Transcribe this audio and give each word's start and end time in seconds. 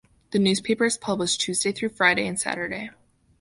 The 0.31 0.39
newspaper 0.39 0.85
is 0.85 0.97
published 0.97 1.41
Tuesday 1.41 1.71
through 1.71 1.89
Friday 1.89 2.25
and 2.25 2.39
Saturday. 2.39 2.89